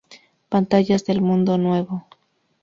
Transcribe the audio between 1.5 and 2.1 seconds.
nuevo